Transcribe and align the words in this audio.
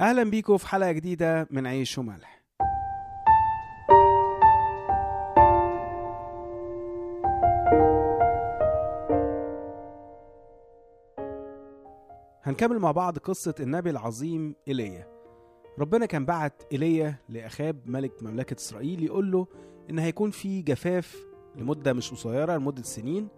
أهلا 0.00 0.22
بيكم 0.30 0.56
في 0.56 0.68
حلقة 0.68 0.92
جديدة 0.92 1.48
من 1.50 1.66
عيش 1.66 1.98
وملح. 1.98 2.42
هنكمل 12.42 12.78
مع 12.78 12.90
بعض 12.90 13.18
قصة 13.18 13.54
النبي 13.60 13.90
العظيم 13.90 14.54
إيليا. 14.68 15.06
ربنا 15.78 16.06
كان 16.06 16.24
بعت 16.24 16.62
إيليا 16.72 17.14
لأخاب 17.28 17.80
ملك 17.90 18.22
مملكة 18.22 18.56
إسرائيل 18.56 19.02
يقول 19.04 19.32
له 19.32 19.46
إن 19.90 19.98
هيكون 19.98 20.30
في 20.30 20.62
جفاف 20.62 21.26
لمدة 21.56 21.92
مش 21.92 22.10
قصيرة 22.10 22.56
لمدة 22.56 22.82
سنين 22.82 23.28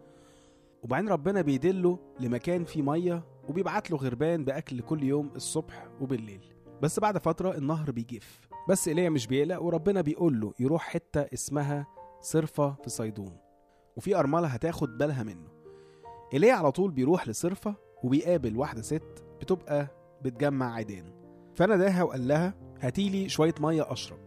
وبعدين 0.83 1.09
ربنا 1.09 1.41
بيدله 1.43 1.99
لمكان 2.21 2.65
فيه 2.65 2.83
مية 2.83 3.23
وبيبعت 3.49 3.91
له 3.91 3.97
غربان 3.97 4.45
بأكل 4.45 4.81
كل 4.81 5.03
يوم 5.03 5.31
الصبح 5.37 5.89
وبالليل. 6.01 6.55
بس 6.83 7.01
بعد 7.01 7.19
فترة 7.19 7.57
النهر 7.57 7.91
بيجف 7.91 8.49
بس 8.69 8.89
إيليا 8.89 9.11
مش 9.11 9.27
بيقلق 9.27 9.63
وربنا 9.63 10.01
بيقول 10.01 10.41
له 10.41 10.53
يروح 10.61 10.83
حتة 10.83 11.21
اسمها 11.21 11.87
صرفة 12.21 12.75
في 12.83 12.91
صيدون 12.91 13.37
وفي 13.97 14.17
أرملة 14.19 14.47
هتاخد 14.47 14.99
بالها 14.99 15.23
منه. 15.23 15.49
إيليا 16.33 16.55
على 16.55 16.73
طول 16.73 16.91
بيروح 16.91 17.29
لصرفة 17.29 17.75
وبيقابل 18.03 18.57
واحدة 18.57 18.83
ست 18.83 19.25
بتبقى 19.41 19.87
بتجمع 20.23 20.75
عيدان. 20.75 21.13
فناداها 21.55 22.03
وقال 22.03 22.29
لها 22.29 22.55
هاتيلي 22.81 23.29
شوية 23.29 23.55
مية 23.61 23.93
أشرب. 23.93 24.19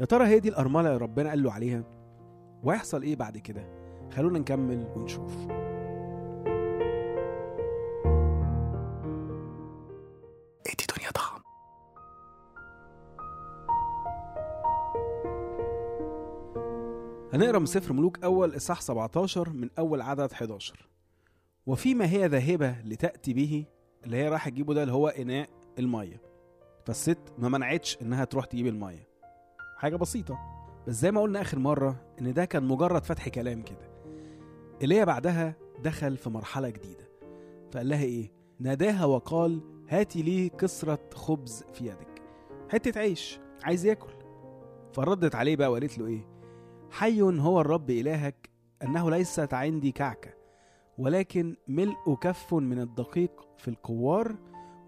يا 0.00 0.04
ترى 0.04 0.26
هي 0.26 0.40
دي 0.40 0.48
الأرملة 0.48 0.80
اللي 0.88 0.96
ربنا 0.96 1.30
قال 1.30 1.42
له 1.42 1.52
عليها؟ 1.52 1.84
وهيحصل 2.62 3.02
إيه 3.02 3.16
بعد 3.16 3.38
كده؟ 3.38 3.66
خلونا 4.12 4.38
نكمل 4.38 4.92
ونشوف. 4.96 5.46
هنقرأ 17.34 17.58
من 17.58 17.66
سفر 17.66 17.92
ملوك 17.92 18.24
أول 18.24 18.56
إصحاح 18.56 18.80
17 18.80 19.50
من 19.50 19.68
أول 19.78 20.00
عدد 20.02 20.32
11 20.32 20.88
وفيما 21.66 22.06
هي 22.06 22.26
ذاهبة 22.26 22.76
لتأتي 22.84 23.32
به؟ 23.32 23.64
اللي 24.04 24.16
هي 24.16 24.28
راح 24.28 24.48
تجيبه 24.48 24.74
ده 24.74 24.82
اللي 24.82 24.92
هو 24.92 25.08
إناء 25.08 25.48
المية. 25.78 26.22
فالست 26.86 27.18
ما 27.38 27.48
منعتش 27.48 27.98
إنها 28.02 28.24
تروح 28.24 28.44
تجيب 28.44 28.66
المية. 28.66 29.08
حاجة 29.78 29.96
بسيطة. 29.96 30.38
بس 30.88 30.94
زي 30.94 31.10
ما 31.12 31.20
قلنا 31.20 31.40
آخر 31.40 31.58
مرة 31.58 32.04
إن 32.20 32.32
ده 32.32 32.44
كان 32.44 32.64
مجرد 32.64 33.04
فتح 33.04 33.28
كلام 33.28 33.62
كده. 33.62 33.90
إيليا 34.82 35.04
بعدها 35.04 35.54
دخل 35.84 36.16
في 36.16 36.30
مرحلة 36.30 36.68
جديدة. 36.70 37.08
فقال 37.72 37.88
لها 37.88 38.02
إيه؟ 38.04 38.32
ناداها 38.60 39.04
وقال 39.04 39.60
هاتي 39.88 40.22
لي 40.22 40.48
كسرة 40.48 40.98
خبز 41.14 41.64
في 41.72 41.86
يدك. 41.86 42.22
حتة 42.72 42.98
عيش. 43.00 43.38
عايز 43.62 43.86
ياكل. 43.86 44.12
فردت 44.92 45.34
عليه 45.34 45.56
بقى 45.56 45.70
وقالت 45.70 45.98
له 45.98 46.06
إيه؟ 46.06 46.33
حي 46.94 47.22
هو 47.22 47.60
الرب 47.60 47.90
إلهك 47.90 48.50
أنه 48.82 49.10
ليست 49.10 49.54
عندي 49.54 49.92
كعكة 49.92 50.30
ولكن 50.98 51.56
ملء 51.68 52.14
كف 52.20 52.54
من 52.54 52.80
الدقيق 52.80 53.48
في 53.58 53.68
القوار 53.68 54.36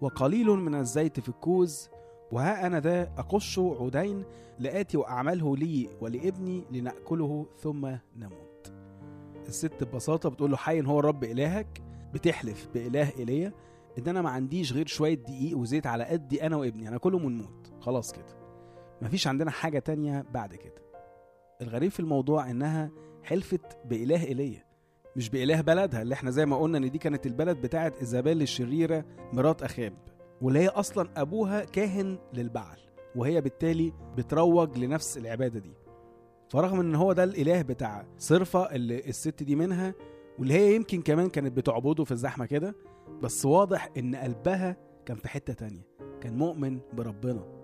وقليل 0.01 0.47
من 0.47 0.75
الزيت 0.75 1.19
في 1.19 1.29
الكوز 1.29 1.89
وها 2.31 2.67
أنا 2.67 2.79
ذا 2.79 3.01
أقش 3.17 3.59
عودين 3.59 4.23
لآتي 4.59 4.97
وأعمله 4.97 5.57
لي 5.57 5.89
ولابني 6.01 6.63
لنأكله 6.71 7.45
ثم 7.59 7.95
نموت. 8.15 8.73
الست 9.47 9.83
ببساطة 9.83 10.29
بتقول 10.29 10.51
له 10.51 10.57
حي 10.57 10.81
هو 10.81 10.99
الرب 10.99 11.23
إلهك 11.23 11.81
بتحلف 12.13 12.69
بإله 12.73 13.11
إيليا 13.19 13.53
إن 13.97 14.07
أنا 14.07 14.21
ما 14.21 14.29
عنديش 14.29 14.73
غير 14.73 14.87
شوية 14.87 15.13
دقيق 15.15 15.57
وزيت 15.57 15.87
على 15.87 16.03
قدي 16.03 16.45
أنا 16.45 16.55
وابني 16.55 16.87
أنا 16.87 16.97
كله 16.97 17.17
ونموت 17.17 17.73
خلاص 17.79 18.11
كده. 18.11 18.37
مفيش 19.01 19.27
عندنا 19.27 19.51
حاجة 19.51 19.79
تانية 19.79 20.25
بعد 20.33 20.55
كده. 20.55 20.86
الغريب 21.61 21.91
في 21.91 21.99
الموضوع 21.99 22.49
إنها 22.51 22.91
حلفت 23.23 23.77
بإله 23.85 24.23
إيليا 24.25 24.63
مش 25.15 25.29
بإله 25.29 25.61
بلدها 25.61 26.01
اللي 26.01 26.13
إحنا 26.13 26.31
زي 26.31 26.45
ما 26.45 26.57
قلنا 26.57 26.77
إن 26.77 26.91
دي 26.91 26.97
كانت 26.97 27.25
البلد 27.25 27.57
بتاعه 27.61 27.93
إيزابيل 28.01 28.41
الشريرة 28.41 29.05
مرات 29.33 29.63
اخاب 29.63 29.93
واللي 30.41 30.59
هي 30.59 30.67
أصلا 30.67 31.09
أبوها 31.17 31.63
كاهن 31.65 32.17
للبعل 32.33 32.77
وهي 33.15 33.41
بالتالي 33.41 33.93
بتروج 34.17 34.77
لنفس 34.77 35.17
العبادة 35.17 35.59
دي. 35.59 35.73
فرغم 36.49 36.79
إن 36.79 36.95
هو 36.95 37.13
ده 37.13 37.23
الإله 37.23 37.61
بتاع 37.61 38.05
صرفة 38.17 38.75
اللي 38.75 38.99
الست 39.09 39.43
دي 39.43 39.55
منها 39.55 39.93
واللي 40.39 40.53
هي 40.53 40.75
يمكن 40.75 41.01
كمان 41.01 41.29
كانت 41.29 41.57
بتعبده 41.57 42.03
في 42.03 42.11
الزحمة 42.11 42.45
كده 42.45 42.75
بس 43.21 43.45
واضح 43.45 43.89
إن 43.97 44.15
قلبها 44.15 44.77
كان 45.05 45.17
في 45.17 45.27
حتة 45.27 45.53
تانية 45.53 45.87
كان 46.21 46.37
مؤمن 46.37 46.79
بربنا. 46.93 47.56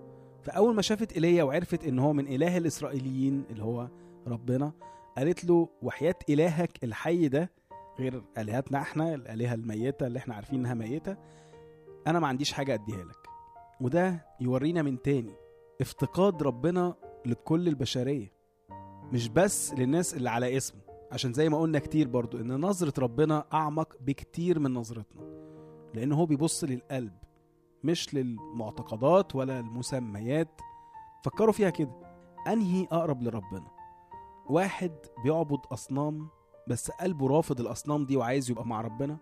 فأول 0.44 0.74
ما 0.74 0.82
شافت 0.82 1.12
إيليا 1.12 1.42
وعرفت 1.42 1.84
إن 1.84 1.98
هو 1.98 2.12
من 2.12 2.26
إله 2.26 2.56
الإسرائيليين 2.58 3.44
اللي 3.50 3.62
هو 3.62 3.88
ربنا 4.26 4.72
قالت 5.16 5.44
له 5.44 5.68
وحياة 5.82 6.14
إلهك 6.28 6.84
الحي 6.84 7.28
ده 7.28 7.50
غير 7.98 8.22
آلهتنا 8.38 8.78
إحنا 8.78 9.14
الآلهة 9.14 9.54
الميتة 9.54 10.06
اللي 10.06 10.18
إحنا 10.18 10.34
عارفين 10.34 10.58
إنها 10.58 10.74
ميتة 10.74 11.16
أنا 12.06 12.20
ما 12.20 12.26
عنديش 12.26 12.52
حاجة 12.52 12.74
أديها 12.74 13.04
لك. 13.04 13.28
وده 13.80 14.26
يورينا 14.40 14.82
من 14.82 15.02
تاني 15.02 15.32
افتقاد 15.80 16.42
ربنا 16.42 16.94
لكل 17.26 17.68
البشرية 17.68 18.32
مش 19.12 19.28
بس 19.28 19.74
للناس 19.74 20.14
اللي 20.14 20.30
على 20.30 20.56
اسمه 20.56 20.80
عشان 21.12 21.32
زي 21.32 21.48
ما 21.48 21.60
قلنا 21.60 21.78
كتير 21.78 22.08
برضو 22.08 22.38
إن 22.40 22.60
نظرة 22.60 23.00
ربنا 23.00 23.44
أعمق 23.52 23.96
بكتير 24.00 24.58
من 24.58 24.74
نظرتنا 24.74 25.22
لأن 25.94 26.12
هو 26.12 26.26
بيبص 26.26 26.64
للقلب. 26.64 27.12
مش 27.84 28.14
للمعتقدات 28.14 29.34
ولا 29.34 29.60
المسميات. 29.60 30.60
فكروا 31.24 31.52
فيها 31.52 31.70
كده. 31.70 31.92
أنهي 32.46 32.84
أقرب 32.92 33.22
لربنا؟ 33.22 33.66
واحد 34.46 34.92
بيعبد 35.24 35.58
أصنام 35.72 36.28
بس 36.68 36.90
قلبه 36.90 37.28
رافض 37.28 37.60
الأصنام 37.60 38.04
دي 38.04 38.16
وعايز 38.16 38.50
يبقى 38.50 38.66
مع 38.66 38.80
ربنا؟ 38.80 39.16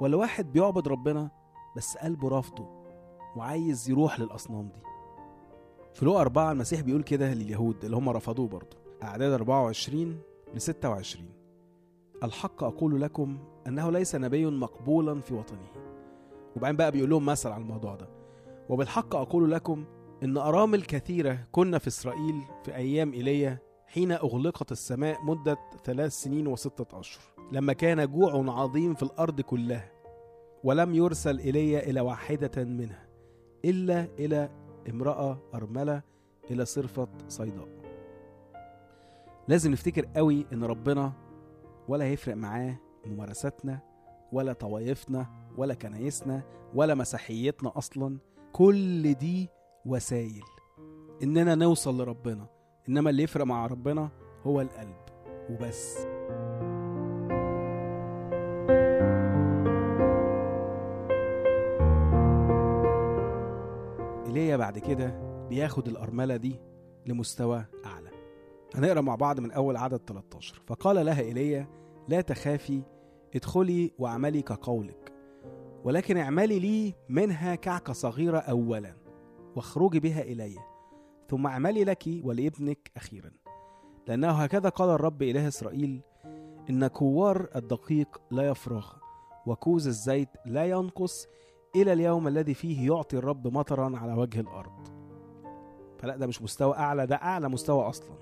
ولا 0.00 0.16
واحد 0.16 0.52
بيعبد 0.52 0.88
ربنا 0.88 1.30
بس 1.76 1.96
قلبه 1.96 2.28
رافضه 2.28 2.66
وعايز 3.36 3.90
يروح 3.90 4.20
للأصنام 4.20 4.68
دي؟ 4.68 4.80
في 5.94 6.04
لو 6.04 6.18
أربعة 6.18 6.52
المسيح 6.52 6.80
بيقول 6.80 7.02
كده 7.02 7.34
لليهود 7.34 7.84
اللي 7.84 7.96
هم 7.96 8.08
رفضوه 8.08 8.48
برضه. 8.48 8.76
أعداد 9.02 9.32
24 9.32 10.20
ل 10.54 10.60
26 10.60 11.26
الحق 12.24 12.64
أقول 12.64 13.00
لكم 13.00 13.38
أنه 13.66 13.90
ليس 13.90 14.14
نبي 14.14 14.46
مقبولا 14.46 15.20
في 15.20 15.34
وطنه. 15.34 15.66
وبعدين 16.56 16.76
بقى 16.76 16.92
بيقول 16.92 17.10
لهم 17.10 17.26
مثل 17.26 17.48
على 17.48 17.62
الموضوع 17.62 17.94
ده. 17.94 18.08
وبالحق 18.68 19.14
أقول 19.14 19.50
لكم 19.50 19.84
إن 20.22 20.36
أرامل 20.36 20.82
كثيرة 20.82 21.38
كنا 21.52 21.78
في 21.78 21.88
إسرائيل 21.88 22.42
في 22.64 22.74
أيام 22.76 23.12
إيليا 23.12 23.58
حين 23.86 24.12
أغلقت 24.12 24.72
السماء 24.72 25.24
مدة 25.24 25.56
ثلاث 25.84 26.12
سنين 26.12 26.46
وستة 26.46 27.00
أشهر 27.00 27.22
لما 27.52 27.72
كان 27.72 28.06
جوع 28.06 28.60
عظيم 28.60 28.94
في 28.94 29.02
الأرض 29.02 29.40
كلها 29.40 29.90
ولم 30.64 30.94
يرسل 30.94 31.38
إيليا 31.38 31.90
إلى 31.90 32.00
واحدة 32.00 32.64
منها 32.64 33.06
إلا 33.64 34.08
إلى 34.18 34.50
امرأة 34.90 35.38
أرملة 35.54 36.02
إلى 36.50 36.64
صرفة 36.64 37.08
صيداء. 37.28 37.68
لازم 39.48 39.72
نفتكر 39.72 40.06
قوي 40.16 40.46
إن 40.52 40.64
ربنا 40.64 41.12
ولا 41.88 42.04
هيفرق 42.04 42.34
معاه 42.36 42.78
ممارساتنا 43.06 43.80
ولا 44.32 44.52
طوايفنا 44.52 45.26
ولا 45.56 45.74
كنايسنا 45.74 46.42
ولا 46.74 46.94
مسيحيتنا 46.94 47.72
أصلا 47.78 48.18
كل 48.52 49.14
دي 49.14 49.48
وسائل 49.86 50.42
إننا 51.22 51.54
نوصل 51.54 52.00
لربنا 52.00 52.46
إنما 52.88 53.10
اللي 53.10 53.22
يفرق 53.22 53.44
مع 53.44 53.66
ربنا 53.66 54.10
هو 54.44 54.60
القلب 54.60 54.96
وبس. 55.50 56.06
إيليا 64.26 64.56
بعد 64.56 64.78
كده 64.78 65.20
بياخد 65.48 65.88
الأرملة 65.88 66.36
دي 66.36 66.60
لمستوى 67.06 67.64
أعلى. 67.84 68.10
هنقرأ 68.74 69.00
مع 69.00 69.14
بعض 69.14 69.40
من 69.40 69.50
أول 69.50 69.76
عدد 69.76 70.00
13 70.06 70.62
فقال 70.66 71.06
لها 71.06 71.20
إيليا 71.20 71.66
لا 72.08 72.20
تخافي 72.20 72.82
ادخلي 73.34 73.92
واعملي 73.98 74.42
كقولك. 74.42 75.05
ولكن 75.86 76.16
اعملي 76.16 76.58
لي 76.58 76.94
منها 77.08 77.54
كعكة 77.54 77.92
صغيرة 77.92 78.38
اولا 78.38 78.94
واخرجي 79.56 80.00
بها 80.00 80.22
إلي 80.22 80.58
ثم 81.28 81.46
اعملي 81.46 81.84
لك 81.84 82.04
ولابنك 82.22 82.90
أخيرا. 82.96 83.30
لأنه 84.06 84.30
هكذا 84.30 84.68
قال 84.68 84.90
الرب 84.90 85.22
إله 85.22 85.48
إسرائيل 85.48 86.00
إن 86.70 86.86
كوار 86.86 87.48
الدقيق 87.56 88.20
لا 88.30 88.48
يفرغ 88.48 88.92
وكوز 89.46 89.86
الزيت 89.86 90.28
لا 90.46 90.64
ينقص 90.64 91.26
إلى 91.76 91.92
اليوم 91.92 92.28
الذي 92.28 92.54
فيه 92.54 92.86
يعطي 92.86 93.16
الرب 93.16 93.48
مطرا 93.56 93.96
على 93.98 94.12
وجه 94.12 94.40
الأرض. 94.40 94.88
فلا 95.98 96.16
ده 96.16 96.26
مش 96.26 96.42
مستوى 96.42 96.74
أعلى 96.76 97.06
ده 97.06 97.16
أعلى 97.16 97.48
مستوى 97.48 97.88
أصلا. 97.88 98.16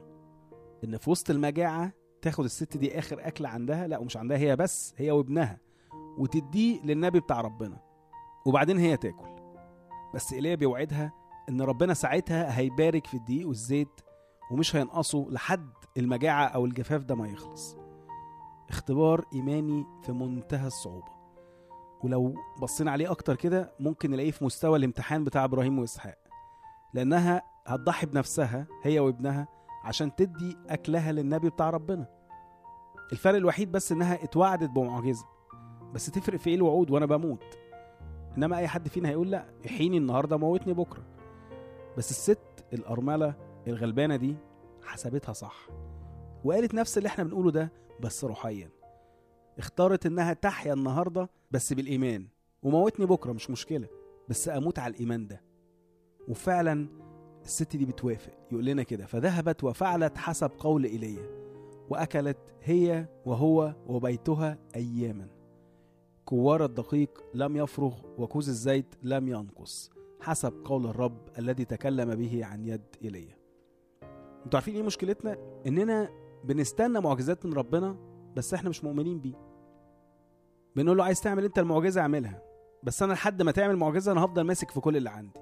إن 0.85 0.97
في 0.97 1.11
وسط 1.11 1.31
المجاعة 1.31 1.93
تاخد 2.23 2.45
الست 2.45 2.77
دي 2.77 2.99
آخر 2.99 3.19
اكل 3.21 3.47
عندها 3.47 3.87
لا 3.87 3.99
ومش 3.99 4.17
عندها 4.17 4.39
هي 4.39 4.57
بس 4.57 4.95
هي 4.97 5.11
وابنها. 5.11 5.59
وتديه 6.19 6.81
للنبي 6.83 7.21
بتاع 7.21 7.41
ربنا. 7.41 7.81
وبعدين 8.47 8.79
هي 8.79 8.97
تاكل. 8.97 9.29
بس 10.15 10.33
إيليا 10.33 10.55
بيوعدها 10.55 11.13
إن 11.49 11.63
ربنا 11.63 11.95
ساعتها 11.95 12.59
هيبارك 12.59 13.07
في 13.07 13.17
الدقيق 13.17 13.49
والزيت 13.49 14.01
ومش 14.51 14.77
هينقصوا 14.77 15.31
لحد 15.31 15.71
المجاعة 15.97 16.47
أو 16.47 16.67
الجفاف 16.67 17.03
ده 17.03 17.15
ما 17.15 17.29
يخلص. 17.29 17.77
اختبار 18.69 19.25
إيماني 19.35 19.87
في 20.03 20.13
منتهى 20.13 20.67
الصعوبة. 20.67 21.13
ولو 22.03 22.35
بصينا 22.63 22.91
عليه 22.91 23.11
أكتر 23.11 23.37
كده 23.37 23.73
ممكن 23.81 24.11
نلاقيه 24.11 24.31
في 24.31 24.45
مستوى 24.45 24.79
الامتحان 24.79 25.25
بتاع 25.25 25.45
إبراهيم 25.45 25.79
وإسحاق. 25.79 26.19
لأنها 26.95 27.43
هتضحي 27.67 28.07
بنفسها 28.07 28.67
هي 28.83 28.99
وابنها 28.99 29.49
عشان 29.85 30.15
تدي 30.15 30.57
أكلها 30.69 31.13
للنبي 31.13 31.51
بتاع 31.51 31.71
ربنا. 31.71 32.07
الفرق 33.13 33.37
الوحيد 33.37 33.73
بس 33.73 33.93
إنها 33.93 34.25
اتوعدت 34.25 34.71
بمعجزة. 34.71 35.34
بس 35.95 36.07
تفرق 36.07 36.39
في 36.39 36.51
إيه 36.51 36.57
الوعود 36.57 36.91
وأنا 36.91 37.07
بموت؟ 37.07 37.59
إنما 38.37 38.59
أي 38.59 38.69
حد 38.69 38.89
فينا 38.89 39.09
هيقول 39.09 39.31
لأ 39.31 39.45
احيني 39.67 39.97
النهاردة 39.97 40.37
موتني 40.37 40.73
بكرة. 40.73 41.05
بس 41.99 42.11
الست 42.11 42.65
الأرملة 42.73 43.35
الغلبانة 43.67 44.17
دي 44.17 44.37
حسبتها 44.83 45.33
صح. 45.33 45.69
وقالت 46.45 46.75
نفس 46.75 46.99
اللي 46.99 47.07
إحنا 47.07 47.25
بنقوله 47.25 47.51
ده 47.51 47.73
بس 48.01 48.25
روحيا. 48.25 48.71
اختارت 49.59 50.07
انها 50.07 50.33
تحيا 50.33 50.73
النهارده 50.73 51.31
بس 51.51 51.73
بالإيمان. 51.73 52.27
وموتني 52.63 53.07
بكرة 53.07 53.33
مش 53.33 53.51
مشكلة. 53.51 53.89
بس 54.29 54.49
أموت 54.49 54.79
على 54.79 54.95
الإيمان 54.95 55.27
ده. 55.27 55.43
وفعلا 56.29 56.89
الست 57.45 57.77
دي 57.77 57.85
بتوافق. 57.87 58.33
يقول 58.53 58.65
لنا 58.65 58.83
كده 58.83 59.07
فذهبت 59.07 59.65
وفعلت 59.65 60.19
حسب 60.19 60.51
قول 60.59 60.85
إيليا. 60.85 61.27
وأكلت 61.91 62.39
هي 62.63 63.07
وهو 63.27 63.75
وبيتها 63.87 64.59
اياما. 64.77 65.44
كوار 66.25 66.65
الدقيق 66.65 67.25
لم 67.35 67.57
يفرغ 67.57 67.95
وكوز 68.19 68.49
الزيت 68.49 68.95
لم 69.03 69.29
ينقص 69.29 69.91
حسب 70.21 70.53
قول 70.65 70.87
الرب 70.87 71.29
الذي 71.39 71.65
تكلم 71.65 72.15
به 72.15 72.45
عن 72.45 72.65
يد 72.65 72.85
إيليا. 73.05 73.39
أنتوا 74.45 74.59
عارفين 74.59 74.75
إيه 74.75 74.83
مشكلتنا؟ 74.83 75.37
إننا 75.67 76.11
بنستنى 76.45 77.01
معجزات 77.01 77.47
من 77.47 77.53
ربنا 77.53 77.97
بس 78.37 78.55
إحنا 78.55 78.69
مش 78.69 78.85
مؤمنين 78.85 79.21
بيه. 79.21 79.35
بنقول 80.77 80.99
له 80.99 81.05
عايز 81.05 81.21
تعمل 81.21 81.45
أنت 81.45 81.59
المعجزة 81.59 82.01
اعملها. 82.01 82.43
بس 82.83 83.03
أنا 83.03 83.13
لحد 83.13 83.43
ما 83.43 83.53
تعمل 83.53 83.77
معجزة 83.77 84.13
أنا 84.13 84.25
هفضل 84.25 84.43
ماسك 84.43 84.71
في 84.71 84.81
كل 84.81 84.97
اللي 84.97 85.11
عندي. 85.11 85.41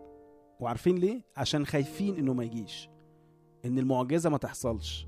وعارفين 0.61 0.97
ليه؟ 0.97 1.23
عشان 1.37 1.67
خايفين 1.67 2.17
إنه 2.17 2.35
ما 2.35 2.45
يجيش. 2.45 2.89
إن 3.65 3.79
المعجزة 3.79 4.31
ما 4.31 4.39
تحصلش. 4.39 5.07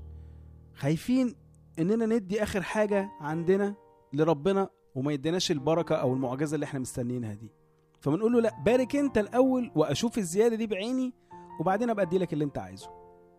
خايفين 0.73 1.35
إننا 1.79 2.05
ندي 2.05 2.43
آخر 2.43 2.61
حاجة 2.61 3.11
عندنا 3.21 3.75
لربنا 4.13 4.69
وما 4.95 5.13
يديناش 5.13 5.51
البركة 5.51 5.95
أو 5.95 6.13
المعجزة 6.13 6.55
اللي 6.55 6.63
إحنا 6.63 6.79
مستنيينها 6.79 7.33
دي. 7.33 7.51
فبنقول 7.99 8.33
له 8.33 8.41
لا 8.41 8.51
بارك 8.65 8.95
أنت 8.95 9.17
الأول 9.17 9.71
وأشوف 9.75 10.17
الزيادة 10.17 10.55
دي 10.55 10.67
بعيني 10.67 11.13
وبعدين 11.59 11.89
أبقى 11.89 12.05
أدي 12.05 12.17
لك 12.17 12.33
اللي 12.33 12.45
أنت 12.45 12.57
عايزه. 12.57 12.89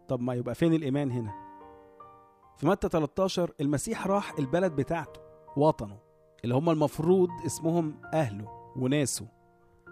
طب 0.08 0.20
ما 0.20 0.34
يبقى 0.34 0.54
فين 0.54 0.74
الإيمان 0.74 1.10
هنا؟ 1.10 1.32
في 2.56 2.66
متى 2.66 2.88
13 2.88 3.50
المسيح 3.60 4.06
راح 4.06 4.38
البلد 4.38 4.72
بتاعته 4.76 5.20
وطنه 5.56 5.98
اللي 6.44 6.54
هم 6.54 6.70
المفروض 6.70 7.28
اسمهم 7.46 7.94
أهله 8.14 8.72
وناسه. 8.76 9.26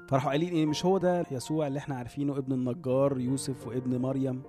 فراحوا 0.08 0.30
قايلين 0.30 0.48
إيه 0.52 0.66
مش 0.66 0.84
هو 0.86 0.98
ده 0.98 1.26
يسوع 1.30 1.66
اللي 1.66 1.78
إحنا 1.78 1.96
عارفينه 1.96 2.38
ابن 2.38 2.52
النجار 2.52 3.20
يوسف 3.20 3.66
وابن 3.66 4.00
مريم؟ 4.00 4.42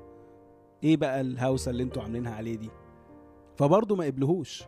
إيه 0.83 0.97
بقى 0.97 1.21
الهوسة 1.21 1.71
اللي 1.71 1.83
أنتوا 1.83 2.01
عاملينها 2.03 2.35
عليه 2.35 2.55
دي؟ 2.55 2.69
فبرضه 3.55 3.95
ما 3.95 4.05
قبلهوش. 4.05 4.63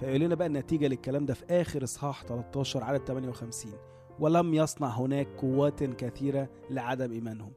فيقول 0.00 0.20
لنا 0.20 0.34
بقى 0.34 0.46
النتيجة 0.46 0.86
للكلام 0.86 1.26
ده 1.26 1.34
في 1.34 1.44
آخر 1.50 1.84
إصحاح 1.84 2.24
13 2.24 2.84
عدد 2.84 3.00
58 3.04 3.72
ولم 4.20 4.54
يصنع 4.54 4.88
هناك 4.88 5.28
قوات 5.38 5.84
كثيرة 5.84 6.48
لعدم 6.70 7.12
إيمانهم. 7.12 7.52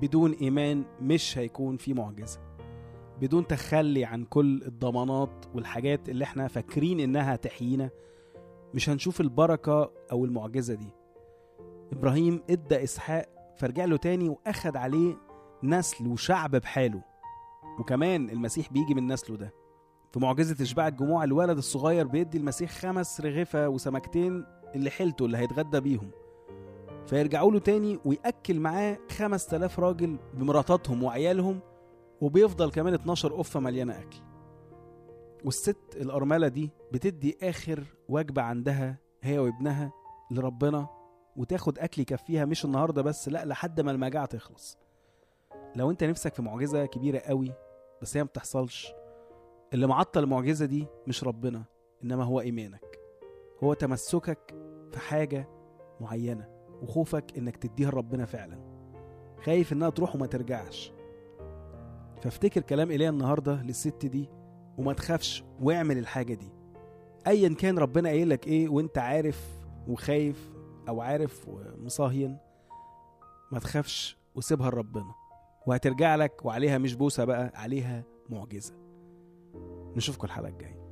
بدون 0.00 0.32
إيمان 0.32 0.84
مش 1.00 1.38
هيكون 1.38 1.76
في 1.76 1.94
معجزة. 1.94 2.40
بدون 3.20 3.46
تخلي 3.46 4.04
عن 4.04 4.24
كل 4.24 4.62
الضمانات 4.66 5.44
والحاجات 5.54 6.08
اللي 6.08 6.24
إحنا 6.24 6.48
فاكرين 6.48 7.00
إنها 7.00 7.36
تحيينا 7.36 7.90
مش 8.74 8.88
هنشوف 8.88 9.20
البركة 9.20 9.90
أو 10.12 10.24
المعجزة 10.24 10.74
دي. 10.74 10.88
إبراهيم 11.92 12.42
إدى 12.50 12.82
إسحاق 12.84 13.28
فرجع 13.56 13.84
له 13.84 13.96
تاني 13.96 14.28
وأخد 14.28 14.76
عليه 14.76 15.16
نسل 15.62 16.06
وشعب 16.08 16.50
بحاله. 16.56 17.02
وكمان 17.80 18.30
المسيح 18.30 18.72
بيجي 18.72 18.94
من 18.94 19.12
نسله 19.12 19.36
ده. 19.36 19.52
في 20.12 20.20
معجزة 20.20 20.62
إشباع 20.62 20.88
الجموع 20.88 21.24
الولد 21.24 21.56
الصغير 21.58 22.06
بيدي 22.06 22.38
المسيح 22.38 22.70
خمس 22.70 23.20
رغفة 23.20 23.68
وسمكتين 23.68 24.44
اللي 24.74 24.90
حيلته 24.90 25.24
اللي 25.26 25.38
هيتغدى 25.38 25.80
بيهم. 25.80 26.10
فيرجعوا 27.06 27.52
له 27.52 27.58
تاني 27.58 27.98
ويأكل 28.04 28.60
معاه 28.60 28.98
خمس 29.10 29.46
تلاف 29.46 29.80
راجل 29.80 30.18
بمراتاتهم 30.34 31.02
وعيالهم 31.02 31.60
وبيفضل 32.20 32.70
كمان 32.70 32.94
12 32.94 33.32
قفة 33.32 33.60
مليانة 33.60 33.98
أكل. 33.98 34.18
والست 35.44 35.96
الأرملة 35.96 36.48
دي 36.48 36.70
بتدي 36.92 37.38
آخر 37.42 37.84
وجبة 38.08 38.42
عندها 38.42 38.96
هي 39.22 39.38
وابنها 39.38 39.92
لربنا 40.30 40.86
وتاخد 41.36 41.78
أكل 41.78 42.02
يكفيها 42.02 42.44
مش 42.44 42.64
النهاردة 42.64 43.02
بس 43.02 43.28
لأ 43.28 43.44
لحد 43.44 43.80
ما 43.80 43.90
المجاعة 43.90 44.26
تخلص. 44.26 44.78
لو 45.76 45.90
أنت 45.90 46.04
نفسك 46.04 46.34
في 46.34 46.42
معجزة 46.42 46.86
كبيرة 46.86 47.18
قوي 47.18 47.52
بس 48.02 48.16
هي 48.16 48.24
متحصلش 48.24 48.92
اللي 49.74 49.86
معطل 49.86 50.22
المعجزة 50.22 50.66
دي 50.66 50.86
مش 51.06 51.24
ربنا 51.24 51.64
إنما 52.04 52.24
هو 52.24 52.40
إيمانك. 52.40 52.98
هو 53.62 53.74
تمسكك 53.74 54.54
في 54.90 54.98
حاجة 54.98 55.48
معينة 56.00 56.48
وخوفك 56.82 57.38
إنك 57.38 57.56
تديها 57.56 57.90
لربنا 57.90 58.24
فعلا. 58.24 58.58
خايف 59.44 59.72
إنها 59.72 59.90
تروح 59.90 60.14
وما 60.14 60.26
ترجعش. 60.26 60.92
فافتكر 62.22 62.60
كلام 62.60 62.90
إيليا 62.90 63.10
النهاردة 63.10 63.62
للست 63.62 64.06
دي 64.06 64.28
وما 64.78 64.92
تخافش 64.92 65.44
واعمل 65.60 65.98
الحاجة 65.98 66.34
دي. 66.34 66.52
أيا 67.26 67.48
كان 67.54 67.78
ربنا 67.78 68.08
قايل 68.08 68.30
لك 68.30 68.46
إيه 68.46 68.68
وأنت 68.68 68.98
عارف 68.98 69.48
وخايف 69.88 70.50
أو 70.88 71.00
عارف 71.00 71.48
ومصاهين 71.48 72.38
ما 73.52 73.58
تخافش 73.58 74.16
وسيبها 74.34 74.70
لربنا. 74.70 75.14
وهترجع 75.66 76.16
لك 76.16 76.44
وعليها 76.44 76.78
مش 76.78 76.94
بوسة 76.94 77.24
بقى 77.24 77.52
عليها 77.54 78.04
معجزة. 78.30 78.81
نشوفكم 79.96 80.24
الحلقة 80.26 80.48
الجاية. 80.48 80.82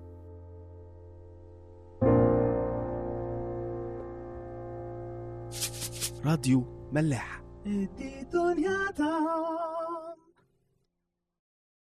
راديو 6.25 6.64
ملاح 6.93 7.43